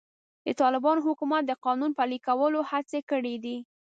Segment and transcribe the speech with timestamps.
[0.45, 3.57] د طالبانو حکومت د قانون پلي کولو هڅې کړې دي.